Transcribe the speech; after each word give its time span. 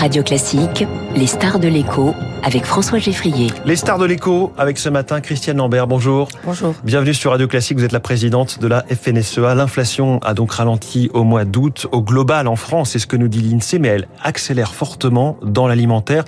Radio 0.00 0.22
Classique, 0.22 0.86
les 1.14 1.26
stars 1.26 1.58
de 1.58 1.68
l'écho 1.68 2.14
avec 2.42 2.64
François 2.64 2.98
Geffrier. 2.98 3.48
Les 3.66 3.76
stars 3.76 3.98
de 3.98 4.06
l'écho 4.06 4.50
avec 4.56 4.78
ce 4.78 4.88
matin 4.88 5.20
Christiane 5.20 5.58
Lambert. 5.58 5.86
Bonjour. 5.86 6.28
Bonjour. 6.42 6.74
Bienvenue 6.84 7.12
sur 7.12 7.32
Radio 7.32 7.46
Classique. 7.46 7.76
Vous 7.76 7.84
êtes 7.84 7.92
la 7.92 8.00
présidente 8.00 8.60
de 8.60 8.66
la 8.66 8.82
FNSEA. 8.88 9.54
L'inflation 9.54 10.18
a 10.20 10.32
donc 10.32 10.52
ralenti 10.52 11.10
au 11.12 11.22
mois 11.22 11.44
d'août. 11.44 11.86
Au 11.92 12.00
global 12.00 12.48
en 12.48 12.56
France, 12.56 12.92
c'est 12.92 12.98
ce 12.98 13.06
que 13.06 13.16
nous 13.18 13.28
dit 13.28 13.42
l'INSEE, 13.42 13.78
mais 13.78 13.88
elle 13.88 14.08
accélère 14.22 14.72
fortement 14.72 15.36
dans 15.42 15.68
l'alimentaire. 15.68 16.24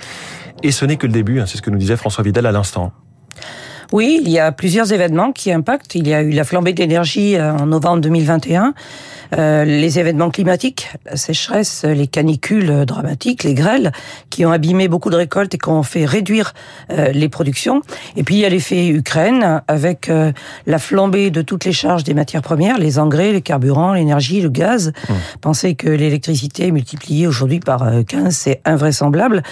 Et 0.61 0.71
ce 0.71 0.85
n'est 0.85 0.97
que 0.97 1.07
le 1.07 1.13
début. 1.13 1.39
Hein, 1.39 1.45
c'est 1.47 1.57
ce 1.57 1.63
que 1.63 1.71
nous 1.71 1.79
disait 1.79 1.97
François 1.97 2.23
Vidal 2.23 2.45
à 2.45 2.51
l'instant. 2.51 2.91
Oui, 3.93 4.19
il 4.23 4.31
y 4.31 4.39
a 4.39 4.51
plusieurs 4.51 4.91
événements 4.91 5.31
qui 5.31 5.51
impactent. 5.51 5.93
Il 5.95 6.07
y 6.07 6.13
a 6.13 6.21
eu 6.21 6.31
la 6.31 6.43
flambée 6.43 6.73
d'énergie 6.73 7.35
euh, 7.35 7.53
en 7.53 7.67
novembre 7.67 8.01
2021. 8.01 8.73
Euh, 9.37 9.65
les 9.65 9.99
événements 9.99 10.29
climatiques, 10.29 10.89
la 11.05 11.15
sécheresse, 11.15 11.83
les 11.83 12.07
canicules 12.07 12.85
dramatiques, 12.85 13.43
les 13.43 13.53
grêles, 13.53 13.91
qui 14.29 14.45
ont 14.45 14.51
abîmé 14.51 14.87
beaucoup 14.87 15.09
de 15.09 15.15
récoltes 15.15 15.53
et 15.55 15.57
qui 15.57 15.69
ont 15.69 15.83
fait 15.83 16.05
réduire 16.05 16.53
euh, 16.91 17.11
les 17.11 17.29
productions. 17.29 17.81
Et 18.15 18.23
puis 18.23 18.35
il 18.35 18.39
y 18.39 18.45
a 18.45 18.49
l'effet 18.49 18.87
Ukraine, 18.87 19.61
avec 19.67 20.09
euh, 20.09 20.31
la 20.67 20.79
flambée 20.79 21.29
de 21.31 21.41
toutes 21.41 21.65
les 21.65 21.71
charges 21.71 22.03
des 22.03 22.13
matières 22.13 22.41
premières, 22.41 22.77
les 22.77 22.99
engrais, 22.99 23.31
les 23.31 23.41
carburants, 23.41 23.93
l'énergie, 23.93 24.41
le 24.41 24.49
gaz. 24.49 24.93
Mmh. 25.09 25.13
Pensez 25.41 25.75
que 25.75 25.89
l'électricité 25.89 26.71
multipliée 26.71 27.27
aujourd'hui 27.27 27.59
par 27.59 27.85
15, 28.07 28.35
c'est 28.35 28.61
invraisemblable. 28.65 29.43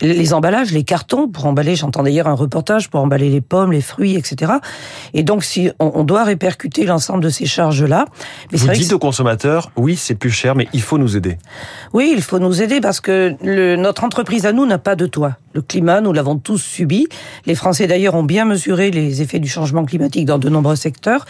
Les 0.00 0.32
emballages, 0.32 0.72
les 0.72 0.84
cartons, 0.84 1.28
pour 1.28 1.46
emballer, 1.46 1.76
j'entends 1.76 2.02
d'ailleurs 2.02 2.28
un 2.28 2.34
reportage, 2.34 2.88
pour 2.88 3.00
emballer 3.00 3.30
les 3.30 3.40
pommes, 3.40 3.72
les 3.72 3.80
fruits, 3.80 4.16
etc. 4.16 4.52
Et 5.14 5.22
donc 5.22 5.44
si 5.44 5.70
on, 5.78 5.92
on 5.94 6.04
doit 6.04 6.24
répercuter 6.24 6.84
l'ensemble 6.84 7.22
de 7.22 7.28
ces 7.28 7.46
charges-là. 7.46 8.06
Mais 8.52 8.58
Vous 8.58 8.68
dites 8.68 8.92
aux 8.92 8.98
oui, 9.76 9.96
c'est 9.96 10.14
plus 10.14 10.30
cher, 10.30 10.54
mais 10.54 10.68
il 10.72 10.82
faut 10.82 10.98
nous 10.98 11.16
aider. 11.16 11.38
Oui, 11.92 12.12
il 12.14 12.22
faut 12.22 12.38
nous 12.38 12.62
aider 12.62 12.80
parce 12.80 13.00
que 13.00 13.34
notre 13.76 14.04
entreprise 14.04 14.46
à 14.46 14.52
nous 14.52 14.66
n'a 14.66 14.78
pas 14.78 14.96
de 14.96 15.06
toit. 15.06 15.36
Le 15.56 15.62
climat, 15.62 16.02
nous 16.02 16.12
l'avons 16.12 16.36
tous 16.36 16.58
subi. 16.58 17.06
Les 17.46 17.54
Français 17.54 17.86
d'ailleurs 17.86 18.14
ont 18.14 18.24
bien 18.24 18.44
mesuré 18.44 18.90
les 18.90 19.22
effets 19.22 19.38
du 19.38 19.48
changement 19.48 19.86
climatique 19.86 20.26
dans 20.26 20.36
de 20.36 20.50
nombreux 20.50 20.76
secteurs. 20.76 21.24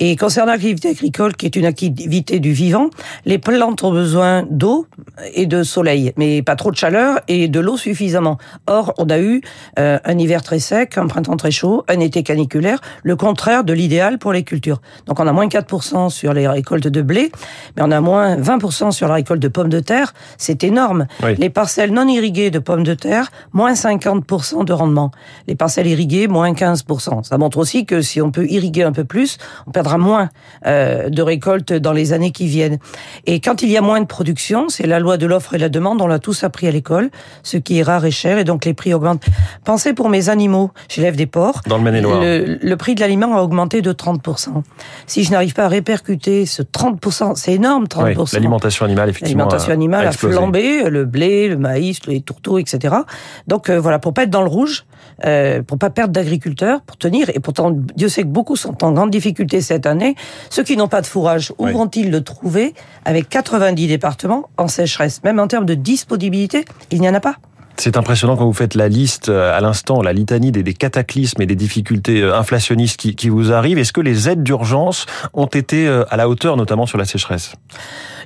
Et 0.00 0.16
concernant 0.16 0.50
l'activité 0.50 0.88
agricole, 0.88 1.36
qui 1.36 1.46
est 1.46 1.54
une 1.54 1.64
activité 1.64 2.40
du 2.40 2.50
vivant, 2.50 2.90
les 3.24 3.38
plantes 3.38 3.84
ont 3.84 3.92
besoin 3.92 4.44
d'eau 4.50 4.88
et 5.32 5.46
de 5.46 5.62
soleil, 5.62 6.12
mais 6.16 6.42
pas 6.42 6.56
trop 6.56 6.72
de 6.72 6.76
chaleur 6.76 7.20
et 7.28 7.46
de 7.46 7.60
l'eau 7.60 7.76
suffisamment. 7.76 8.38
Or, 8.66 8.94
on 8.98 9.08
a 9.10 9.20
eu 9.20 9.42
euh, 9.78 10.00
un 10.04 10.18
hiver 10.18 10.42
très 10.42 10.58
sec, 10.58 10.98
un 10.98 11.06
printemps 11.06 11.36
très 11.36 11.52
chaud, 11.52 11.84
un 11.88 12.00
été 12.00 12.24
caniculaire, 12.24 12.80
le 13.04 13.14
contraire 13.14 13.62
de 13.62 13.72
l'idéal 13.72 14.18
pour 14.18 14.32
les 14.32 14.42
cultures. 14.42 14.80
Donc 15.06 15.20
on 15.20 15.26
a 15.28 15.32
moins 15.32 15.46
4% 15.46 16.10
sur 16.10 16.32
les 16.32 16.48
récoltes 16.48 16.88
de 16.88 17.02
blé, 17.02 17.30
mais 17.76 17.82
on 17.84 17.92
a 17.92 18.00
moins 18.00 18.36
20% 18.36 18.90
sur 18.90 19.06
la 19.06 19.14
récolte 19.14 19.40
de 19.40 19.48
pommes 19.48 19.68
de 19.68 19.80
terre. 19.80 20.14
C'est 20.36 20.64
énorme. 20.64 21.06
Les 21.38 21.50
parcelles 21.50 21.92
non 21.92 22.08
irriguées 22.08 22.50
de 22.50 22.58
pommes 22.58 22.84
de 22.84 22.94
terre, 22.94 23.30
moins 23.52 23.67
50% 23.72 24.64
de 24.64 24.72
rendement. 24.72 25.10
Les 25.46 25.54
parcelles 25.54 25.86
irriguées, 25.86 26.28
moins 26.28 26.52
15%. 26.52 27.24
Ça 27.24 27.38
montre 27.38 27.58
aussi 27.58 27.86
que 27.86 28.02
si 28.02 28.20
on 28.20 28.30
peut 28.30 28.46
irriguer 28.46 28.82
un 28.82 28.92
peu 28.92 29.04
plus, 29.04 29.38
on 29.66 29.70
perdra 29.70 29.98
moins 29.98 30.30
euh, 30.66 31.08
de 31.08 31.22
récoltes 31.22 31.72
dans 31.72 31.92
les 31.92 32.12
années 32.12 32.32
qui 32.32 32.46
viennent. 32.46 32.78
Et 33.26 33.40
quand 33.40 33.62
il 33.62 33.70
y 33.70 33.76
a 33.76 33.80
moins 33.82 34.00
de 34.00 34.06
production, 34.06 34.68
c'est 34.68 34.86
la 34.86 35.00
loi 35.00 35.16
de 35.16 35.26
l'offre 35.26 35.54
et 35.54 35.58
la 35.58 35.68
demande, 35.68 36.00
on 36.00 36.06
l'a 36.06 36.18
tous 36.18 36.44
appris 36.44 36.66
à 36.68 36.70
l'école, 36.70 37.10
ce 37.42 37.56
qui 37.56 37.78
est 37.78 37.82
rare 37.82 38.04
et 38.04 38.10
cher, 38.10 38.38
et 38.38 38.44
donc 38.44 38.64
les 38.64 38.74
prix 38.74 38.94
augmentent. 38.94 39.24
Pensez 39.64 39.92
pour 39.92 40.08
mes 40.08 40.28
animaux, 40.28 40.70
j'élève 40.88 41.16
des 41.16 41.26
porcs. 41.26 41.62
Dans 41.66 41.78
le 41.78 41.90
Le, 41.90 42.58
le 42.60 42.76
prix 42.76 42.94
de 42.94 43.00
l'aliment 43.00 43.36
a 43.36 43.42
augmenté 43.42 43.82
de 43.82 43.92
30%. 43.92 44.62
Si 45.06 45.24
je 45.24 45.30
n'arrive 45.30 45.54
pas 45.54 45.64
à 45.64 45.68
répercuter 45.68 46.46
ce 46.46 46.62
30% 46.62 47.28
c'est 47.34 47.54
énorme, 47.54 47.84
30%. 47.84 48.34
L'alimentation 48.34 48.84
animale, 48.84 49.10
effectivement. 49.10 49.44
L'alimentation 49.44 49.72
animale 49.72 50.06
a, 50.06 50.12
flambé, 50.12 50.88
le 50.88 51.04
blé, 51.04 51.48
le 51.48 51.56
maïs, 51.56 52.04
les 52.06 52.20
tourteaux, 52.20 52.58
etc. 52.58 52.96
Donc 53.46 53.57
euh, 53.68 53.80
voilà, 53.80 53.98
pour 53.98 54.14
pas 54.14 54.24
être 54.24 54.30
dans 54.30 54.42
le 54.42 54.48
rouge, 54.48 54.84
euh, 55.24 55.62
pour 55.62 55.78
pas 55.78 55.90
perdre 55.90 56.12
d'agriculteurs, 56.12 56.80
pour 56.82 56.96
tenir. 56.96 57.28
Et 57.30 57.40
pourtant, 57.40 57.70
Dieu 57.72 58.08
sait 58.08 58.22
que 58.22 58.28
beaucoup 58.28 58.56
sont 58.56 58.84
en 58.84 58.92
grande 58.92 59.10
difficulté 59.10 59.60
cette 59.60 59.86
année. 59.86 60.14
Ceux 60.50 60.62
qui 60.62 60.76
n'ont 60.76 60.88
pas 60.88 61.00
de 61.00 61.06
fourrage, 61.06 61.52
où 61.58 61.66
vont-ils 61.66 62.10
le 62.10 62.22
trouver 62.22 62.74
avec 63.04 63.28
90 63.28 63.88
départements 63.88 64.48
en 64.56 64.68
sécheresse? 64.68 65.22
Même 65.24 65.38
en 65.38 65.48
termes 65.48 65.66
de 65.66 65.74
disponibilité, 65.74 66.64
il 66.90 67.00
n'y 67.00 67.08
en 67.08 67.14
a 67.14 67.20
pas. 67.20 67.36
C'est 67.78 67.96
impressionnant 67.96 68.36
quand 68.36 68.44
vous 68.44 68.52
faites 68.52 68.74
la 68.74 68.88
liste 68.88 69.28
euh, 69.28 69.56
à 69.56 69.60
l'instant, 69.60 70.02
la 70.02 70.12
litanie 70.12 70.50
des, 70.50 70.74
cataclysmes 70.74 71.42
et 71.42 71.46
des 71.46 71.54
difficultés 71.54 72.22
euh, 72.22 72.36
inflationnistes 72.36 72.96
qui, 73.14 73.28
vous 73.28 73.52
arrivent. 73.52 73.78
Est-ce 73.78 73.92
que 73.92 74.00
les 74.00 74.28
aides 74.28 74.42
d'urgence 74.42 75.06
ont 75.32 75.46
été 75.46 75.86
euh, 75.86 76.04
à 76.10 76.16
la 76.16 76.28
hauteur, 76.28 76.56
notamment 76.56 76.86
sur 76.86 76.98
la 76.98 77.04
sécheresse? 77.04 77.52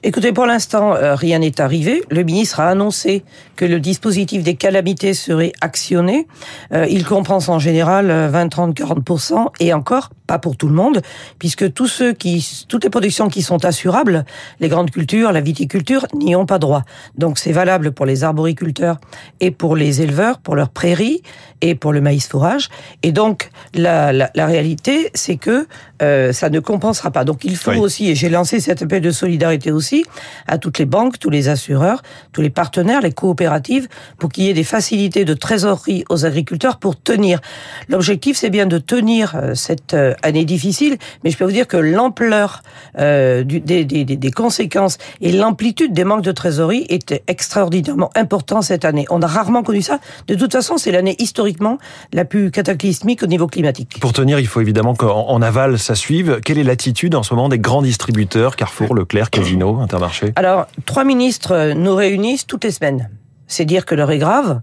Écoutez, 0.03 0.33
pour 0.33 0.47
l'instant, 0.47 0.95
rien 0.99 1.39
n'est 1.39 1.61
arrivé. 1.61 2.03
Le 2.11 2.25
ministre 2.25 2.59
a 2.59 2.69
annoncé 2.69 3.23
que 3.55 3.65
le 3.65 3.79
dispositif 3.79 4.43
des 4.43 4.57
calamités 4.57 5.15
serait 5.15 5.53
actionné. 5.61 6.27
Il 6.73 7.05
compense 7.05 7.49
en 7.49 7.61
général 7.61 8.11
20, 8.11 8.49
30, 8.49 8.77
40% 8.77 9.47
et 9.61 9.73
encore 9.73 10.11
pas 10.33 10.39
pour 10.39 10.57
tout 10.57 10.69
le 10.69 10.79
monde, 10.83 11.03
puisque 11.39 11.67
tous 11.75 11.89
ceux 11.99 12.13
qui, 12.15 12.35
toutes 12.67 12.85
les 12.85 12.91
productions 12.97 13.29
qui 13.29 13.43
sont 13.43 13.63
assurables, 13.67 14.25
les 14.61 14.69
grandes 14.69 14.91
cultures, 14.91 15.31
la 15.31 15.43
viticulture, 15.43 16.07
n'y 16.15 16.35
ont 16.35 16.47
pas 16.47 16.59
droit. 16.59 16.85
Donc 17.19 17.39
c'est 17.39 17.53
valable 17.53 17.93
pour 17.93 18.07
les 18.07 18.25
arboriculteurs 18.25 18.97
et 19.41 19.51
pour 19.51 19.77
les 19.77 20.01
éleveurs, 20.01 20.39
pour 20.39 20.57
leurs 20.57 20.71
prairies 20.71 21.21
et 21.61 21.75
pour 21.75 21.93
le 21.93 22.01
maïs 22.01 22.27
fourrage. 22.27 22.71
Et 23.03 23.13
donc 23.13 23.51
la, 23.75 24.13
la, 24.13 24.31
la 24.35 24.47
réalité, 24.47 25.11
c'est 25.15 25.37
que 25.37 25.67
euh, 26.03 26.33
ça 26.33 26.49
ne 26.49 26.61
compensera 26.61 27.11
pas. 27.11 27.25
Donc 27.25 27.45
il 27.45 27.57
faut 27.57 27.73
aussi, 27.73 28.09
et 28.11 28.15
j'ai 28.15 28.31
lancé 28.31 28.59
cet 28.59 28.81
appel 28.83 29.03
de 29.03 29.11
solidarité 29.11 29.71
aussi 29.71 30.05
à 30.47 30.57
toutes 30.57 30.79
les 30.79 30.87
banques, 30.87 31.19
tous 31.19 31.31
les 31.31 31.49
assureurs, 31.49 32.03
tous 32.33 32.41
les 32.41 32.51
partenaires, 32.51 33.03
les 33.03 33.13
coopératives, 33.13 33.87
pour 34.19 34.31
qu'il 34.33 34.45
y 34.45 34.49
ait 34.49 34.55
des 34.55 34.65
facilités 34.65 35.25
de 35.25 35.35
trésorerie 35.35 36.05
aux 36.09 36.25
agriculteurs 36.25 36.79
pour 36.79 36.95
tenir. 37.01 37.41
L'objectif, 37.89 38.37
c'est 38.37 38.51
bien 38.51 38.67
de 38.67 38.79
tenir 38.79 39.37
euh, 39.37 39.55
cette 39.55 39.95
euh, 39.95 40.15
année 40.23 40.45
difficile, 40.45 40.97
mais 41.25 41.31
je 41.31 41.37
peux 41.37 41.45
vous 41.45 41.53
dire 41.53 41.67
que 41.67 41.77
l'ampleur 41.77 42.63
euh, 42.99 43.45
des, 43.45 43.85
des, 43.85 44.05
des, 44.05 44.31
conséquences 44.31 44.99
et 45.21 45.33
l'amplitude 45.33 45.93
des 45.93 46.05
manques 46.05 46.23
de 46.23 46.33
trésorerie 46.33 46.87
est 46.89 47.23
extraordinairement 47.27 48.11
important 48.15 48.63
cette 48.63 48.85
année. 48.85 49.07
On 49.11 49.23
a 49.23 49.27
rarement 49.27 49.63
connu 49.63 49.83
ça. 49.83 49.99
De 50.27 50.35
toute 50.35 50.53
façon, 50.53 50.79
c'est 50.79 50.93
l'année 50.93 51.17
historiquement 51.19 51.79
la 52.13 52.25
plus 52.25 52.51
cataclysmique 52.51 53.23
au 53.23 53.27
niveau 53.27 53.47
climatique. 53.47 53.99
Pour 54.01 54.13
tenir, 54.13 54.39
il 54.39 54.47
faut 54.47 54.61
évidemment 54.61 54.95
qu'en 54.95 55.43
aval, 55.43 55.79
ça 55.79 55.95
suive. 55.95 56.41
Quelle 56.45 56.59
est 56.59 56.65
l'attitude 56.65 57.15
en 57.15 57.23
ce 57.23 57.35
moment 57.35 57.49
des 57.49 57.59
grands 57.59 57.83
distributeurs, 57.83 58.57
Carrefour, 58.57 58.95
Leclerc, 58.95 59.31
Casino, 59.31 59.81
Intermarché? 59.81 60.33
Alors, 60.37 60.67
trois 60.87 61.05
ministres 61.05 61.73
nous 61.75 61.95
réunissent 61.95 62.47
toutes 62.47 62.65
les 62.65 62.71
semaines. 62.71 63.11
C'est 63.47 63.65
dire 63.65 63.85
que 63.85 63.95
l'heure 63.95 64.11
est 64.11 64.19
grave. 64.19 64.61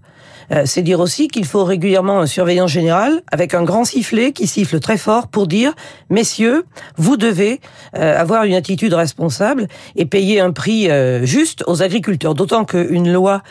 Euh, 0.52 0.62
c'est 0.64 0.82
dire 0.82 1.00
aussi 1.00 1.28
qu'il 1.28 1.44
faut 1.44 1.64
régulièrement 1.64 2.20
un 2.20 2.26
surveillant 2.26 2.66
général 2.66 3.22
avec 3.30 3.54
un 3.54 3.62
grand 3.62 3.84
sifflet 3.84 4.32
qui 4.32 4.46
siffle 4.46 4.80
très 4.80 4.96
fort 4.96 5.28
pour 5.28 5.46
dire 5.46 5.74
messieurs, 6.08 6.64
vous 6.96 7.16
devez 7.16 7.60
euh, 7.96 8.18
avoir 8.18 8.44
une 8.44 8.54
attitude 8.54 8.92
responsable 8.94 9.68
et 9.96 10.06
payer 10.06 10.40
un 10.40 10.50
prix 10.50 10.90
euh, 10.90 11.24
juste 11.24 11.62
aux 11.66 11.82
agriculteurs. 11.82 12.34
D'autant 12.34 12.64
qu'une 12.64 13.12
loi 13.12 13.42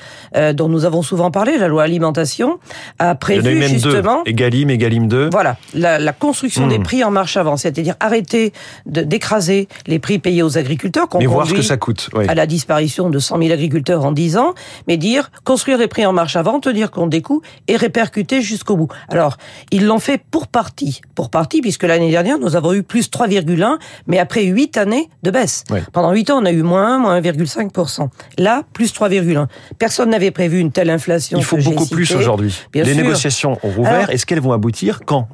dont 0.54 0.70
nous 0.70 0.86
avons 0.86 1.02
souvent 1.02 1.32
parlé, 1.32 1.58
la 1.58 1.68
loi 1.68 1.84
alimentation, 1.84 2.60
a 3.00 3.16
prévu 3.16 3.62
justement 3.64 4.24
deux. 4.24 4.32
Egalim, 4.32 4.70
Egalim 4.70 5.08
2. 5.08 5.30
Voilà, 5.32 5.58
la, 5.74 6.00
la 6.00 6.14
construction 6.14 6.68
des 6.68 6.80
hmm. 6.80 6.84
prix 6.84 7.04
en 7.04 7.12
marche 7.12 7.38
avant, 7.38 7.58
c'est-à-dire 7.58 7.96
arrêter 8.00 8.54
d'écraser 8.86 9.68
les 9.88 10.00
prix 10.00 10.20
payés 10.20 10.44
aux 10.44 10.58
agriculteurs. 10.58 11.08
Mais 11.18 11.26
voir 11.26 11.48
ce 11.48 11.54
que 11.54 11.62
ça 11.62 11.78
coûte. 11.78 12.10
À 12.28 12.36
la 12.36 12.46
disparition 12.46 13.10
de 13.10 13.20
100 13.20 13.40
000 13.40 13.52
agriculteurs 13.52 14.06
en 14.06 14.12
10 14.12 14.38
ans, 14.38 14.54
mais 14.88 14.98
dire 14.98 15.32
construire 15.44 15.78
des 15.78 15.88
prix 15.88 16.06
en 16.06 16.14
marche 16.14 16.36
avant, 16.36 16.60
te 16.60 16.70
qu'on 16.92 17.10
coûts 17.22 17.42
et 17.68 17.76
répercuter 17.76 18.42
jusqu'au 18.42 18.78
bout. 18.78 18.88
Alors, 19.10 19.38
ils 19.72 19.86
l'ont 19.86 20.00
fait 20.00 20.22
pour 20.32 20.48
partie, 20.48 21.02
pour 21.16 21.30
partie, 21.30 21.62
puisque 21.62 21.84
l'année 21.84 22.12
dernière, 22.12 22.38
nous 22.38 22.56
avons 22.56 22.74
eu 22.74 22.84
plus 22.84 23.10
3,1, 23.10 23.78
mais 24.08 24.20
après 24.20 24.44
8 24.44 24.78
années 24.78 25.10
de 25.24 25.32
baisse. 25.32 25.64
Pendant 25.92 26.12
8 26.12 26.30
ans, 26.30 26.42
on 26.42 26.46
a 26.46 26.52
eu 26.52 26.62
moins, 26.62 27.00
moins 27.00 27.20
1,5%. 27.20 28.10
Là, 28.38 28.64
plus 28.74 28.94
3,1. 28.94 29.48
Personne 29.78 30.10
n'avait 30.10 30.32
prévu 30.32 30.60
une 30.60 30.72
telle 30.72 30.90
inflation. 30.90 31.38
Il 31.38 31.44
faut 31.44 31.58
beaucoup 31.58 31.88
plus 31.88 32.12
aujourd'hui. 32.14 32.56
Les 32.74 32.96
négociations 32.96 33.58
ont 33.64 33.70
rouvert. 33.70 34.10
Est-ce 34.10 34.26
qu'elles 34.26 34.42
vont 34.42 34.54
aboutir? 34.54 35.02
Quand? 35.06 35.28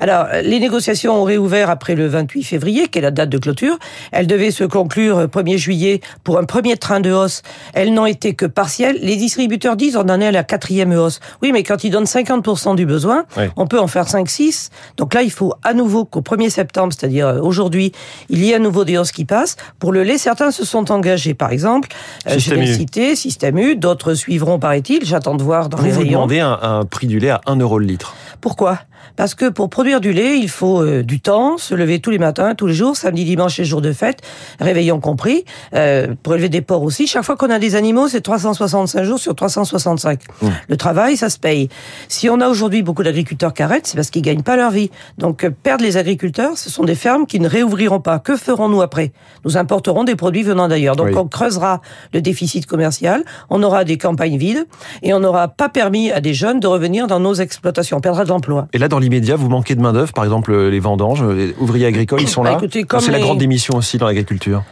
Alors, 0.00 0.26
les 0.42 0.60
négociations 0.60 1.20
ont 1.20 1.24
réouvert 1.24 1.70
après 1.70 1.94
le 1.94 2.06
28 2.06 2.42
février, 2.44 2.88
qui 2.88 2.98
est 2.98 3.02
la 3.02 3.10
date 3.10 3.28
de 3.28 3.38
clôture. 3.38 3.78
Elles 4.12 4.26
devaient 4.26 4.50
se 4.50 4.64
conclure 4.64 5.22
1er 5.26 5.56
juillet 5.56 6.00
pour 6.24 6.38
un 6.38 6.44
premier 6.44 6.76
train 6.76 7.00
de 7.00 7.10
hausse. 7.12 7.42
Elles 7.74 7.92
n'ont 7.92 8.06
été 8.06 8.34
que 8.34 8.46
partielles. 8.46 8.98
Les 9.00 9.16
distributeurs 9.16 9.76
disent 9.76 9.96
on 9.96 10.08
en 10.08 10.20
est 10.20 10.26
à 10.26 10.32
la 10.32 10.44
quatrième 10.44 10.92
hausse. 10.92 11.20
Oui, 11.42 11.52
mais 11.52 11.62
quand 11.62 11.84
ils 11.84 11.90
donnent 11.90 12.04
50% 12.04 12.76
du 12.76 12.86
besoin, 12.86 13.24
on 13.56 13.66
peut 13.66 13.80
en 13.80 13.86
faire 13.86 14.06
5-6. 14.06 14.70
Donc 14.96 15.14
là, 15.14 15.22
il 15.22 15.30
faut 15.30 15.54
à 15.62 15.74
nouveau 15.74 16.04
qu'au 16.04 16.20
1er 16.20 16.50
septembre, 16.50 16.92
c'est-à-dire 16.96 17.26
euh, 17.28 17.40
aujourd'hui, 17.40 17.92
il 18.28 18.44
y 18.44 18.50
ait 18.50 18.54
à 18.54 18.58
nouveau 18.58 18.84
des 18.84 18.98
hausses 18.98 19.12
qui 19.12 19.24
passent. 19.24 19.56
Pour 19.78 19.92
le 19.92 20.02
lait, 20.02 20.18
certains 20.18 20.50
se 20.50 20.64
sont 20.64 20.90
engagés. 20.90 21.34
Par 21.34 21.50
exemple, 21.52 21.88
euh, 22.28 22.38
je 22.38 22.54
vais 22.54 22.66
citer 22.72 23.16
Système 23.16 23.58
U, 23.58 23.76
d'autres 23.76 24.14
suivront, 24.14 24.58
paraît-il. 24.58 25.04
J'attends 25.04 25.34
de 25.34 25.42
voir 25.42 25.68
dans 25.68 25.78
Vous 25.78 25.84
les 25.84 25.90
vous 25.90 26.00
rayons. 26.00 26.12
demandez 26.12 26.40
un, 26.40 26.58
un 26.62 26.84
prix 26.84 27.06
du 27.06 27.18
lait 27.18 27.30
à 27.30 27.40
1 27.46 27.56
euro 27.56 27.78
le 27.78 27.86
litre. 27.86 28.14
Pourquoi? 28.40 28.78
Parce 29.16 29.34
que 29.34 29.48
pour 29.48 29.70
produire 29.70 30.00
du 30.00 30.12
lait, 30.12 30.38
il 30.38 30.48
faut 30.48 30.82
euh, 30.82 31.02
du 31.02 31.20
temps, 31.20 31.58
se 31.58 31.74
lever 31.74 32.00
tous 32.00 32.10
les 32.10 32.18
matins, 32.18 32.54
tous 32.54 32.66
les 32.66 32.74
jours, 32.74 32.96
samedi, 32.96 33.24
dimanche 33.24 33.58
et 33.58 33.64
jours 33.64 33.80
de 33.80 33.92
fête, 33.92 34.20
réveillon 34.60 35.00
compris, 35.00 35.44
euh, 35.74 36.14
pour 36.22 36.34
élever 36.34 36.48
des 36.48 36.60
porcs 36.60 36.82
aussi. 36.82 37.06
Chaque 37.06 37.24
fois 37.24 37.36
qu'on 37.36 37.50
a 37.50 37.58
des 37.58 37.74
animaux, 37.74 38.08
c'est 38.08 38.20
365 38.20 39.04
jours 39.04 39.18
sur 39.18 39.34
365. 39.34 40.20
Mmh. 40.42 40.48
Le 40.68 40.76
travail, 40.76 41.16
ça 41.16 41.30
se 41.30 41.38
paye. 41.38 41.68
Si 42.08 42.28
on 42.28 42.40
a 42.40 42.48
aujourd'hui 42.48 42.82
beaucoup 42.82 43.02
d'agriculteurs 43.02 43.54
qui 43.54 43.62
arrêtent, 43.62 43.86
c'est 43.86 43.96
parce 43.96 44.10
qu'ils 44.10 44.22
gagnent 44.22 44.42
pas 44.42 44.56
leur 44.56 44.70
vie. 44.70 44.90
Donc 45.18 45.44
euh, 45.44 45.50
perdre 45.50 45.84
les 45.84 45.96
agriculteurs, 45.96 46.58
ce 46.58 46.70
sont 46.70 46.84
des 46.84 46.94
fermes 46.94 47.26
qui 47.26 47.40
ne 47.40 47.48
réouvriront 47.48 48.00
pas. 48.00 48.18
Que 48.18 48.36
ferons-nous 48.36 48.82
après? 48.82 49.12
Nous 49.44 49.56
importerons 49.56 50.04
des 50.04 50.16
produits 50.16 50.42
venant 50.42 50.68
d'ailleurs. 50.68 50.96
Donc 50.96 51.16
on 51.16 51.26
creusera 51.26 51.80
le 52.12 52.20
déficit 52.20 52.66
commercial, 52.66 53.24
on 53.50 53.62
aura 53.62 53.84
des 53.84 53.98
campagnes 53.98 54.36
vides 54.36 54.66
et 55.02 55.14
on 55.14 55.20
n'aura 55.20 55.48
pas 55.48 55.68
permis 55.68 56.10
à 56.10 56.20
des 56.20 56.34
jeunes 56.34 56.60
de 56.60 56.66
revenir 56.66 57.06
dans 57.06 57.20
nos 57.20 57.34
exploitations. 57.34 57.98
On 57.98 58.00
perdra 58.00 58.24
de 58.24 58.28
l'emploi. 58.28 58.68
Et 58.72 58.78
là, 58.78 58.85
dans 58.88 58.98
l'immédiat, 58.98 59.36
vous 59.36 59.48
manquez 59.48 59.74
de 59.74 59.80
main-d'œuvre, 59.80 60.12
par 60.12 60.24
exemple 60.24 60.54
les 60.54 60.80
vendanges, 60.80 61.22
les 61.22 61.54
ouvriers 61.58 61.86
agricoles, 61.86 62.20
ils 62.20 62.28
sont 62.28 62.42
bah, 62.42 62.58
là. 62.60 63.00
C'est 63.00 63.10
la 63.10 63.20
grande 63.20 63.38
démission 63.38 63.76
aussi 63.76 63.98
dans 63.98 64.06
l'agriculture. 64.06 64.62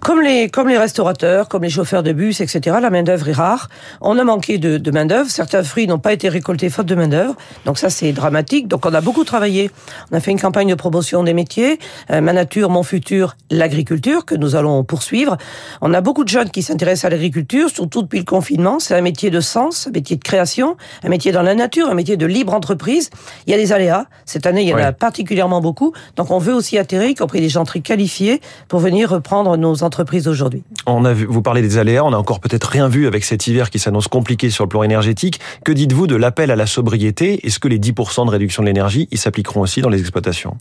Comme 0.00 0.20
les, 0.20 0.48
comme 0.48 0.68
les 0.68 0.78
restaurateurs, 0.78 1.48
comme 1.48 1.62
les 1.62 1.70
chauffeurs 1.70 2.02
de 2.02 2.12
bus, 2.12 2.40
etc., 2.40 2.76
la 2.80 2.90
main-d'œuvre 2.90 3.28
est 3.28 3.32
rare. 3.32 3.68
On 4.00 4.18
a 4.18 4.24
manqué 4.24 4.58
de, 4.58 4.78
de 4.78 4.90
main-d'œuvre. 4.90 5.30
Certains 5.30 5.62
fruits 5.62 5.86
n'ont 5.86 5.98
pas 5.98 6.12
été 6.12 6.28
récoltés 6.28 6.70
faute 6.70 6.86
de 6.86 6.94
main-d'œuvre. 6.94 7.34
Donc 7.64 7.78
ça, 7.78 7.90
c'est 7.90 8.12
dramatique. 8.12 8.68
Donc 8.68 8.86
on 8.86 8.94
a 8.94 9.00
beaucoup 9.00 9.24
travaillé. 9.24 9.70
On 10.10 10.16
a 10.16 10.20
fait 10.20 10.30
une 10.30 10.40
campagne 10.40 10.68
de 10.68 10.74
promotion 10.74 11.22
des 11.22 11.34
métiers. 11.34 11.78
Euh, 12.10 12.20
Ma 12.20 12.32
nature, 12.32 12.70
mon 12.70 12.82
futur, 12.82 13.36
l'agriculture, 13.50 14.24
que 14.24 14.34
nous 14.34 14.56
allons 14.56 14.84
poursuivre. 14.84 15.36
On 15.80 15.94
a 15.94 16.00
beaucoup 16.00 16.24
de 16.24 16.28
jeunes 16.28 16.50
qui 16.50 16.62
s'intéressent 16.62 17.06
à 17.06 17.10
l'agriculture, 17.10 17.70
surtout 17.70 18.02
depuis 18.02 18.18
le 18.18 18.24
confinement. 18.24 18.78
C'est 18.78 18.94
un 18.94 19.00
métier 19.00 19.30
de 19.30 19.40
sens, 19.40 19.86
un 19.86 19.90
métier 19.90 20.16
de 20.16 20.22
création, 20.22 20.76
un 21.02 21.08
métier 21.08 21.32
dans 21.32 21.42
la 21.42 21.54
nature, 21.54 21.88
un 21.88 21.94
métier 21.94 22.16
de 22.16 22.26
libre 22.26 22.54
entreprise. 22.54 23.10
Il 23.46 23.50
y 23.50 23.54
a 23.54 23.56
des 23.56 23.72
aléas. 23.72 24.06
Cette 24.24 24.46
année, 24.46 24.62
il 24.62 24.68
y 24.68 24.74
en 24.74 24.78
a 24.78 24.92
particulièrement 24.92 25.60
beaucoup. 25.60 25.92
Donc 26.16 26.30
on 26.30 26.38
veut 26.38 26.54
aussi 26.54 26.78
atterrir, 26.78 27.08
y 27.08 27.14
compris 27.14 27.40
des 27.40 27.48
gens 27.48 27.64
très 27.64 27.80
qualifiés, 27.80 28.40
pour 28.68 28.80
venir 28.80 29.10
reprendre 29.10 29.55
nos 29.56 29.82
entreprises 29.82 30.28
aujourd'hui. 30.28 30.62
On 30.86 31.04
a 31.04 31.12
vu, 31.12 31.26
vous 31.26 31.42
parlez 31.42 31.62
des 31.62 31.78
aléas, 31.78 32.04
on 32.04 32.12
a 32.12 32.16
encore 32.16 32.40
peut-être 32.40 32.64
rien 32.64 32.88
vu 32.88 33.06
avec 33.06 33.24
cet 33.24 33.46
hiver 33.46 33.70
qui 33.70 33.78
s'annonce 33.78 34.08
compliqué 34.08 34.50
sur 34.50 34.64
le 34.64 34.68
plan 34.68 34.82
énergétique. 34.82 35.40
Que 35.64 35.72
dites-vous 35.72 36.06
de 36.06 36.16
l'appel 36.16 36.50
à 36.50 36.56
la 36.56 36.66
sobriété? 36.66 37.46
Est-ce 37.46 37.58
que 37.58 37.68
les 37.68 37.78
10% 37.78 38.26
de 38.26 38.30
réduction 38.30 38.62
de 38.62 38.68
l'énergie, 38.68 39.08
ils 39.10 39.18
s'appliqueront 39.18 39.60
aussi 39.60 39.80
dans 39.80 39.88
les 39.88 40.00
exploitations? 40.00 40.56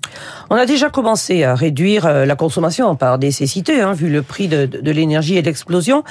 On 0.50 0.56
a 0.56 0.66
déjà 0.66 0.90
commencé 0.90 1.44
à 1.44 1.56
réduire 1.56 2.06
euh, 2.06 2.26
la 2.26 2.36
consommation 2.36 2.96
par 2.96 3.18
nécessité, 3.18 3.82
hein, 3.82 3.94
vu 3.94 4.10
le 4.10 4.22
prix 4.22 4.48
de, 4.48 4.66
de 4.66 4.92
l'énergie 4.92 5.38
et 5.38 5.42
l'explosion. 5.42 6.04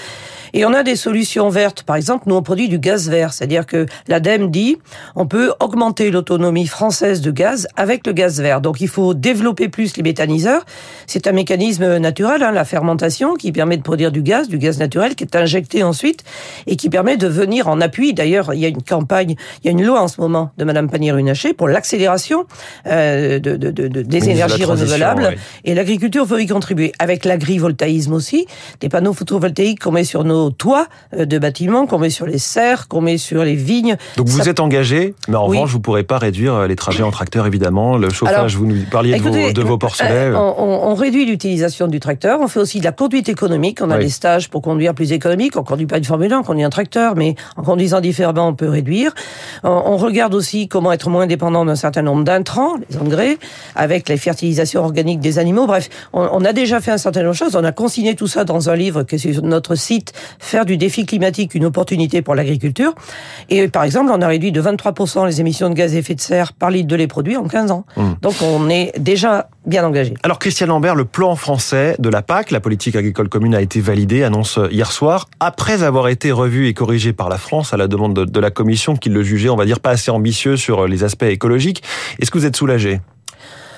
Et 0.52 0.64
on 0.64 0.72
a 0.72 0.84
des 0.84 0.96
solutions 0.96 1.48
vertes. 1.48 1.82
Par 1.82 1.96
exemple, 1.96 2.24
nous 2.26 2.36
on 2.36 2.42
produit 2.42 2.68
du 2.68 2.78
gaz 2.78 3.10
vert, 3.10 3.32
c'est-à-dire 3.32 3.66
que 3.66 3.86
l'ADEME 4.06 4.50
dit 4.50 4.78
on 5.16 5.26
peut 5.26 5.52
augmenter 5.58 6.12
l'autonomie 6.12 6.68
française 6.68 7.20
de 7.20 7.30
gaz 7.32 7.66
avec 7.76 8.06
le 8.06 8.12
gaz 8.12 8.40
vert. 8.40 8.60
Donc 8.60 8.80
il 8.80 8.88
faut 8.88 9.14
développer 9.14 9.68
plus 9.68 9.96
les 9.96 10.02
méthaniseurs. 10.02 10.64
C'est 11.06 11.26
un 11.26 11.32
mécanisme 11.32 11.98
naturel, 11.98 12.42
hein, 12.42 12.52
la 12.52 12.64
fermentation, 12.74 13.34
qui 13.34 13.52
permet 13.52 13.76
de 13.76 13.82
produire 13.82 14.10
du 14.10 14.22
gaz, 14.22 14.48
du 14.48 14.58
gaz 14.58 14.80
naturel, 14.80 15.14
qui 15.14 15.22
est 15.22 15.36
injecté 15.36 15.84
ensuite 15.84 16.24
et 16.66 16.74
qui 16.74 16.88
permet 16.90 17.16
de 17.16 17.28
venir 17.28 17.68
en 17.68 17.80
appui. 17.80 18.14
D'ailleurs, 18.14 18.52
il 18.52 18.58
y 18.58 18.64
a 18.64 18.68
une 18.68 18.82
campagne, 18.82 19.36
il 19.62 19.66
y 19.66 19.68
a 19.68 19.70
une 19.70 19.84
loi 19.84 20.02
en 20.02 20.08
ce 20.08 20.20
moment 20.20 20.50
de 20.58 20.64
Madame 20.64 20.90
Pannier-Runacher 20.90 21.52
pour 21.54 21.68
l'accélération 21.68 22.46
euh, 22.88 23.38
de, 23.38 23.54
de, 23.56 23.70
de, 23.70 24.02
des 24.02 24.28
énergies 24.28 24.64
renouvelables. 24.64 25.36
Et 25.64 25.72
l'agriculture 25.74 26.24
veut 26.24 26.42
y 26.42 26.48
contribuer 26.48 26.90
avec 26.98 27.24
l'agrivoltaïsme 27.24 28.12
aussi, 28.12 28.46
des 28.80 28.88
panneaux 28.88 29.12
photovoltaïques 29.12 29.78
qu'on 29.84 29.92
met 29.92 30.02
sur 30.02 30.24
nos 30.24 30.50
toits 30.50 30.88
euh, 31.16 31.26
de 31.26 31.38
bâtiments, 31.38 31.86
qu'on 31.86 32.00
met 32.00 32.10
sur 32.10 32.26
les 32.26 32.38
serres, 32.38 32.88
qu'on 32.88 33.02
met 33.02 33.18
sur 33.18 33.44
les 33.44 33.54
vignes. 33.54 33.96
Donc 34.16 34.26
vous 34.26 34.48
êtes 34.48 34.58
engagé, 34.58 35.14
mais 35.28 35.36
en 35.36 35.44
revanche, 35.44 35.70
vous 35.70 35.78
ne 35.78 35.82
pourrez 35.82 36.02
pas 36.02 36.18
réduire 36.18 36.54
euh, 36.54 36.66
les 36.66 36.74
trajets 36.74 37.04
en 37.04 37.12
tracteur, 37.12 37.46
évidemment. 37.46 37.96
Le 37.96 38.10
chauffage, 38.10 38.56
vous 38.56 38.66
nous 38.66 38.82
parliez 38.90 39.16
de, 39.16 39.22
vos, 39.22 39.52
de 39.52 39.62
vos 39.62 39.78
porcelets. 39.78 40.32
On, 40.34 40.90
on, 40.90 40.94
réduit 40.96 41.24
l'utilisation 41.24 41.86
du 41.86 42.00
tracteur. 42.00 42.40
On 42.40 42.48
fait 42.54 42.60
aussi 42.60 42.78
de 42.78 42.84
la 42.84 42.92
conduite 42.92 43.28
économique. 43.28 43.80
On 43.82 43.90
a 43.90 43.98
des 43.98 44.08
stages 44.08 44.48
pour 44.48 44.62
conduire 44.62 44.94
plus 44.94 45.12
économique. 45.12 45.56
On 45.56 45.60
ne 45.60 45.64
conduit 45.64 45.86
pas 45.86 45.98
une 45.98 46.04
Formule 46.04 46.32
1, 46.32 46.38
on 46.38 46.42
conduit 46.42 46.64
un 46.64 46.70
tracteur, 46.70 47.16
mais 47.16 47.34
en 47.56 47.62
conduisant 47.62 48.00
différemment, 48.00 48.48
on 48.48 48.54
peut 48.54 48.68
réduire. 48.68 49.12
On, 49.62 49.96
regarde 49.96 50.34
aussi 50.34 50.68
comment 50.68 50.92
être 50.92 51.08
moins 51.08 51.26
dépendant 51.26 51.64
d'un 51.64 51.76
certain 51.76 52.02
nombre 52.02 52.24
d'intrants, 52.24 52.74
les 52.88 52.98
engrais, 52.98 53.38
avec 53.74 54.08
les 54.08 54.16
fertilisations 54.16 54.82
organiques 54.82 55.20
des 55.20 55.38
animaux. 55.38 55.66
Bref, 55.66 55.88
on, 56.12 56.28
on, 56.30 56.44
a 56.44 56.52
déjà 56.52 56.80
fait 56.80 56.90
un 56.90 56.98
certain 56.98 57.20
nombre 57.22 57.32
de 57.32 57.38
choses. 57.38 57.56
On 57.56 57.64
a 57.64 57.72
consigné 57.72 58.14
tout 58.14 58.26
ça 58.26 58.44
dans 58.44 58.70
un 58.70 58.76
livre 58.76 59.02
qui 59.02 59.16
est 59.16 59.18
sur 59.18 59.42
notre 59.42 59.74
site 59.74 60.12
faire 60.38 60.64
du 60.64 60.76
défi 60.76 61.06
climatique 61.06 61.54
une 61.54 61.64
opportunité 61.64 62.22
pour 62.22 62.34
l'agriculture. 62.34 62.94
Et 63.50 63.68
par 63.68 63.84
exemple, 63.84 64.12
on 64.14 64.20
a 64.22 64.28
réduit 64.28 64.52
de 64.52 64.62
23% 64.62 65.26
les 65.26 65.40
émissions 65.40 65.70
de 65.70 65.74
gaz 65.74 65.94
à 65.94 65.98
effet 65.98 66.14
de 66.14 66.20
serre 66.20 66.52
par 66.52 66.70
litre 66.70 66.88
de 66.88 66.96
lait 66.96 67.06
produit 67.06 67.36
en 67.36 67.48
15 67.48 67.70
ans. 67.70 67.84
Mmh. 67.96 68.02
Donc 68.22 68.34
on 68.42 68.68
est 68.68 68.92
déjà 68.98 69.48
bien 69.66 69.84
engagé. 69.84 70.14
Alors 70.22 70.38
Christian 70.38 70.66
Lambert, 70.66 70.94
le 70.94 71.04
plan 71.04 71.36
français 71.36 71.96
de 71.98 72.08
la 72.08 72.22
PAC, 72.22 72.50
la 72.50 72.60
politique 72.60 72.96
agricole 72.96 73.28
commune, 73.28 73.54
a 73.54 73.60
été 73.60 73.80
validé, 73.80 74.22
annonce 74.22 74.58
hier 74.70 74.90
soir, 74.92 75.28
après 75.40 75.82
avoir 75.82 76.08
été 76.08 76.32
revu 76.32 76.68
et 76.68 76.74
corrigé 76.74 77.12
par 77.12 77.28
la 77.28 77.38
France 77.38 77.72
à 77.72 77.76
la 77.76 77.88
demande 77.88 78.14
de, 78.14 78.24
de 78.24 78.40
la 78.40 78.50
Commission 78.50 78.96
qui 78.96 79.08
le 79.08 79.22
jugeait, 79.22 79.48
on 79.48 79.56
va 79.56 79.64
dire, 79.64 79.80
pas 79.80 79.90
assez 79.90 80.10
ambitieux 80.10 80.56
sur 80.56 80.86
les 80.86 81.04
aspects 81.04 81.24
écologiques. 81.24 81.82
Est-ce 82.20 82.30
que 82.30 82.38
vous 82.38 82.46
êtes 82.46 82.56
soulagé? 82.56 83.00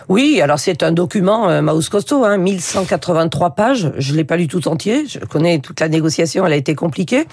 Oui, 0.08 0.40
alors 0.40 0.60
c'est 0.60 0.84
un 0.84 0.92
document 0.92 1.48
euh, 1.48 1.62
Maus 1.62 1.88
costaud, 1.88 2.24
hein, 2.24 2.36
1183 2.36 3.50
pages. 3.50 3.92
Je 3.98 4.14
l'ai 4.14 4.22
pas 4.22 4.36
lu 4.36 4.46
tout 4.46 4.68
entier. 4.68 5.04
Je 5.08 5.18
connais 5.18 5.58
toute 5.58 5.80
la 5.80 5.88
négociation, 5.88 6.46
elle 6.46 6.52
a 6.52 6.56
été 6.56 6.76
compliquée. 6.76 7.24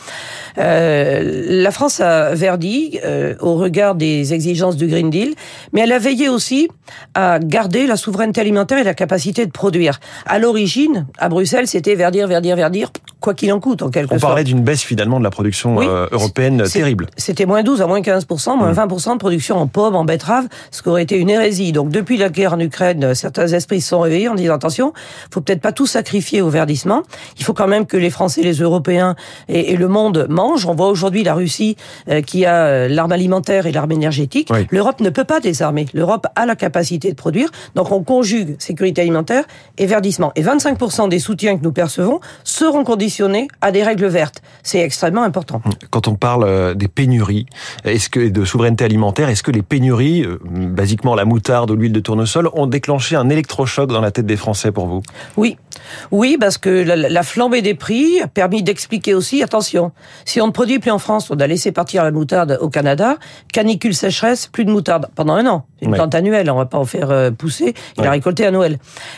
Euh, 0.57 1.43
la 1.47 1.71
France 1.71 1.99
a 1.99 2.33
verdi 2.33 2.99
euh, 3.05 3.35
au 3.41 3.55
regard 3.55 3.93
des 3.93 4.33
exigences 4.33 4.75
du 4.75 4.87
Green 4.87 5.11
Deal, 5.11 5.35
mais 5.71 5.81
elle 5.81 5.91
a 5.91 5.99
veillé 5.99 6.29
aussi 6.29 6.67
à 7.13 7.37
garder 7.39 7.85
la 7.85 7.95
souveraineté 7.95 8.41
alimentaire 8.41 8.79
et 8.79 8.83
la 8.83 8.95
capacité 8.95 9.45
de 9.45 9.51
produire. 9.51 9.99
À 10.25 10.39
l'origine, 10.39 11.05
à 11.19 11.29
Bruxelles, 11.29 11.67
c'était 11.67 11.93
verdir, 11.93 12.27
verdir, 12.27 12.55
verdir, 12.55 12.91
quoi 13.23 13.33
qu'il 13.33 13.51
en 13.53 13.59
coûte, 13.61 13.81
en 13.81 13.89
quelque 13.89 14.09
sorte. 14.09 14.23
On 14.23 14.27
parlait 14.27 14.43
d'une 14.43 14.61
baisse 14.61 14.83
finalement 14.83 15.17
de 15.17 15.23
la 15.23 15.29
production 15.29 15.81
euh, 15.81 16.07
européenne 16.11 16.63
terrible. 16.63 17.07
C'était 17.15 17.45
moins 17.45 17.63
12 17.63 17.81
à 17.81 17.87
moins 17.87 18.01
15 18.01 18.27
moins 18.57 18.73
20 18.73 18.85
mmh. 18.85 19.13
de 19.13 19.17
production 19.17 19.57
en 19.57 19.67
pommes, 19.67 19.95
en 19.95 20.03
betteraves, 20.03 20.47
ce 20.71 20.81
qui 20.81 20.89
aurait 20.89 21.03
été 21.03 21.17
une 21.17 21.29
hérésie. 21.29 21.71
Donc 21.71 21.89
depuis 21.89 22.17
la 22.17 22.29
guerre 22.29 22.59
Ukraine, 22.59 23.15
certains 23.15 23.47
esprits 23.47 23.79
se 23.79 23.89
sont 23.89 24.01
réveillés 24.01 24.27
en 24.27 24.35
disant 24.35 24.53
attention, 24.53 24.93
faut 25.31 25.39
peut-être 25.39 25.61
pas 25.61 25.71
tout 25.71 25.87
sacrifier 25.87 26.41
au 26.41 26.49
verdissement. 26.49 27.03
Il 27.39 27.45
faut 27.45 27.53
quand 27.53 27.67
même 27.67 27.85
que 27.85 27.95
les 27.95 28.09
Français, 28.09 28.41
les 28.41 28.55
Européens 28.55 29.15
et, 29.47 29.77
le 29.77 29.87
monde 29.87 30.27
mangent. 30.29 30.65
On 30.65 30.75
voit 30.75 30.89
aujourd'hui 30.89 31.23
la 31.23 31.33
Russie 31.33 31.77
euh, 32.09 32.21
qui 32.21 32.45
a 32.45 32.65
euh, 32.65 32.87
l'arme 32.89 33.13
alimentaire 33.13 33.65
et 33.67 33.71
l'arme 33.71 33.93
énergétique. 33.93 34.49
L'Europe 34.69 34.99
ne 34.99 35.09
peut 35.09 35.23
pas 35.23 35.39
désarmer. 35.39 35.85
L'Europe 35.93 36.27
a 36.35 36.45
la 36.45 36.57
capacité 36.57 37.09
de 37.09 37.15
produire. 37.15 37.49
Donc 37.75 37.89
on 37.91 38.03
conjugue 38.03 38.57
sécurité 38.59 39.01
alimentaire 39.01 39.45
et 39.77 39.85
verdissement. 39.85 40.33
Et 40.35 40.43
25% 40.43 41.07
des 41.07 41.19
soutiens 41.19 41.57
que 41.57 41.63
nous 41.63 41.71
percevons 41.71 42.19
seront 42.43 42.83
conditionnés 42.83 43.12
à 43.61 43.71
des 43.71 43.83
règles 43.83 44.07
vertes. 44.07 44.41
C'est 44.63 44.79
extrêmement 44.79 45.23
important. 45.23 45.61
Quand 45.89 46.07
on 46.07 46.15
parle 46.15 46.43
euh, 46.45 46.73
des 46.73 46.87
pénuries, 46.87 47.45
est-ce 47.83 48.09
que 48.09 48.29
de 48.29 48.45
souveraineté 48.45 48.85
alimentaire, 48.85 49.29
est-ce 49.29 49.43
que 49.43 49.51
les 49.51 49.61
pénuries, 49.61 50.25
basiquement 50.43 51.15
la 51.15 51.25
moutarde 51.25 51.71
ou 51.71 51.75
l'huile 51.75 51.93
de 51.93 51.99
tournesol, 51.99 52.49
ont 52.53 52.67
déclenché 52.67 53.15
un 53.15 53.29
électrochoc 53.29 53.89
dans 53.89 54.01
la 54.01 54.11
tête 54.11 54.25
des 54.25 54.37
Français 54.37 54.71
pour 54.71 54.87
vous? 54.87 55.01
Oui. 55.37 55.57
Oui, 56.11 56.37
parce 56.39 56.57
que 56.57 56.69
la, 56.69 57.23
flambée 57.23 57.61
des 57.61 57.73
prix 57.73 58.21
a 58.21 58.27
permis 58.27 58.63
d'expliquer 58.63 59.13
aussi, 59.13 59.43
attention, 59.43 59.91
si 60.25 60.41
on 60.41 60.47
ne 60.47 60.51
produit 60.51 60.79
plus 60.79 60.91
en 60.91 60.99
France, 60.99 61.29
on 61.29 61.39
a 61.39 61.47
laissé 61.47 61.71
partir 61.71 62.03
la 62.03 62.11
moutarde 62.11 62.57
au 62.61 62.69
Canada, 62.69 63.17
canicule 63.51 63.93
sécheresse, 63.93 64.47
plus 64.47 64.65
de 64.65 64.71
moutarde 64.71 65.09
pendant 65.15 65.33
un 65.33 65.45
an. 65.47 65.65
Une 65.83 65.91
plante 65.91 66.15
annuelle, 66.15 66.49
on 66.49 66.57
va 66.57 66.65
pas 66.65 66.77
en 66.77 66.85
faire 66.85 67.11
euh, 67.11 67.31
pousser, 67.31 67.73
il 67.97 68.05
a 68.05 68.11
récolté 68.11 68.45
à 68.45 68.51
Noël. 68.51 68.77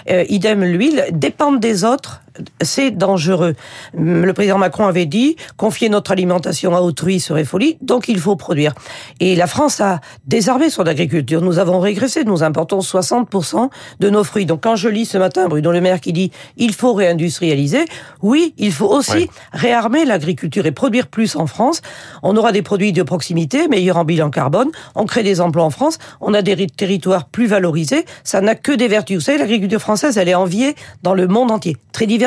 Euh, 0.09 0.23
idem 0.29 0.63
l'huile, 0.63 1.05
dépendre 1.11 1.59
des 1.59 1.83
autres, 1.83 2.21
c'est 2.61 2.91
dangereux. 2.91 3.55
Le 3.93 4.31
président 4.33 4.57
Macron 4.57 4.85
avait 4.85 5.05
dit 5.05 5.35
confier 5.57 5.89
notre 5.89 6.11
alimentation 6.11 6.75
à 6.75 6.81
autrui 6.81 7.19
serait 7.19 7.45
folie, 7.45 7.77
donc 7.81 8.07
il 8.07 8.19
faut 8.19 8.35
produire. 8.35 8.73
Et 9.19 9.35
la 9.35 9.47
France 9.47 9.81
a 9.81 10.01
désarmé 10.25 10.69
son 10.69 10.83
agriculture. 10.83 11.41
Nous 11.41 11.59
avons 11.59 11.79
régressé, 11.79 12.23
nous 12.23 12.43
importons 12.43 12.79
60% 12.79 13.69
de 13.99 14.09
nos 14.09 14.23
fruits. 14.23 14.45
Donc 14.45 14.61
quand 14.63 14.75
je 14.75 14.89
lis 14.89 15.05
ce 15.05 15.17
matin 15.17 15.47
Bruno 15.47 15.71
Le 15.71 15.81
Maire 15.81 16.01
qui 16.01 16.13
dit 16.13 16.31
il 16.57 16.73
faut 16.73 16.93
réindustrialiser, 16.93 17.85
oui, 18.21 18.53
il 18.57 18.71
faut 18.71 18.87
aussi 18.87 19.29
réarmer 19.53 20.05
l'agriculture 20.05 20.65
et 20.65 20.71
produire 20.71 21.07
plus 21.07 21.35
en 21.35 21.47
France. 21.47 21.81
On 22.23 22.35
aura 22.35 22.51
des 22.51 22.61
produits 22.61 22.93
de 22.93 23.03
proximité, 23.03 23.67
meilleurs 23.67 23.97
en 23.97 24.05
bilan 24.05 24.29
carbone, 24.29 24.69
on 24.95 25.05
crée 25.05 25.23
des 25.23 25.41
emplois 25.41 25.63
en 25.63 25.69
France, 25.69 25.97
on 26.21 26.33
a 26.33 26.41
des 26.41 26.54
territoires 26.75 27.25
plus 27.25 27.47
valorisés, 27.47 28.05
ça 28.23 28.41
n'a 28.41 28.55
que 28.55 28.71
des 28.71 28.87
vertus. 28.87 29.17
Vous 29.17 29.21
savez, 29.21 29.37
l'agriculture 29.37 29.81
française, 29.81 30.17
elle 30.17 30.29
est 30.29 30.35
enviée 30.35 30.75
dans 31.03 31.13
le 31.13 31.27
monde 31.27 31.51
entier, 31.51 31.77
très 31.95 32.07
divers 32.07 32.25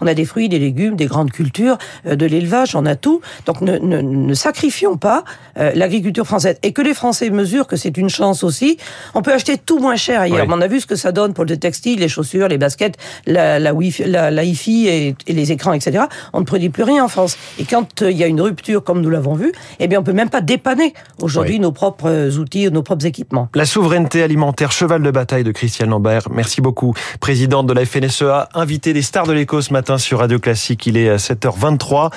on 0.00 0.06
a 0.06 0.14
des 0.14 0.24
fruits, 0.24 0.48
des 0.48 0.58
légumes, 0.58 0.96
des 0.96 1.06
grandes 1.06 1.30
cultures, 1.30 1.78
euh, 2.06 2.16
de 2.16 2.26
l'élevage, 2.26 2.74
on 2.76 2.86
a 2.86 2.96
tout. 2.96 3.20
Donc 3.46 3.60
ne, 3.60 3.78
ne, 3.78 4.00
ne 4.00 4.34
sacrifions 4.34 4.96
pas 4.96 5.24
euh, 5.58 5.72
l'agriculture 5.74 6.26
française. 6.26 6.58
Et 6.62 6.72
que 6.72 6.82
les 6.82 6.94
Français 6.94 7.30
mesurent 7.30 7.66
que 7.66 7.76
c'est 7.76 7.96
une 7.96 8.08
chance 8.08 8.44
aussi. 8.44 8.76
On 9.14 9.22
peut 9.22 9.32
acheter 9.32 9.56
tout 9.56 9.78
moins 9.78 9.96
cher 9.96 10.20
ailleurs. 10.20 10.46
On 10.48 10.60
a 10.60 10.66
vu 10.66 10.80
ce 10.80 10.86
que 10.86 10.96
ça 10.96 11.12
donne 11.12 11.32
pour 11.34 11.44
le 11.44 11.56
textile, 11.56 12.00
les 12.00 12.08
chaussures, 12.08 12.48
les 12.48 12.58
baskets, 12.58 12.96
la, 13.26 13.58
la, 13.58 13.74
wifi, 13.74 14.04
la, 14.04 14.30
la 14.30 14.44
hi 14.44 14.86
et, 14.88 15.16
les 15.26 15.52
écrans, 15.52 15.72
etc. 15.72 16.04
On 16.32 16.40
ne 16.40 16.44
produit 16.44 16.68
plus 16.68 16.82
rien 16.82 17.04
en 17.04 17.08
France. 17.08 17.36
Et 17.58 17.64
quand 17.64 18.02
euh, 18.02 18.10
il 18.10 18.16
y 18.16 18.24
a 18.24 18.26
une 18.26 18.40
rupture, 18.40 18.84
comme 18.84 19.00
nous 19.00 19.10
l'avons 19.10 19.34
vu, 19.34 19.52
eh 19.80 19.88
bien 19.88 20.00
on 20.00 20.02
peut 20.02 20.12
même 20.12 20.30
pas 20.30 20.40
dépanner 20.40 20.94
aujourd'hui 21.20 21.58
nos 21.58 21.72
propres 21.72 22.38
outils, 22.38 22.70
nos 22.70 22.82
propres 22.82 23.06
équipements. 23.06 23.48
La 23.54 23.66
souveraineté 23.66 24.22
alimentaire, 24.22 24.72
cheval 24.72 25.02
de 25.02 25.10
bataille 25.10 25.44
de 25.44 25.52
Christiane 25.52 25.90
Lambert. 25.90 26.28
Merci 26.30 26.60
beaucoup. 26.60 26.94
Présidente 27.20 27.66
de 27.66 27.72
la 27.72 27.84
FNSEA, 27.84 28.48
invité 28.54 28.73
des 28.78 29.02
stars 29.02 29.26
de 29.26 29.32
l'écho 29.32 29.60
ce 29.60 29.72
matin 29.72 29.98
sur 29.98 30.18
Radio 30.18 30.38
Classique. 30.38 30.86
Il 30.86 30.96
est 30.96 31.08
à 31.08 31.16
7h23. 31.16 32.12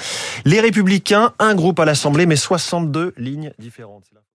Les 0.46 0.60
Républicains, 0.60 1.34
un 1.40 1.56
groupe 1.56 1.80
à 1.80 1.86
l'Assemblée, 1.86 2.26
mais 2.26 2.36
62 2.36 3.14
lignes 3.18 3.52
différentes. 3.60 4.06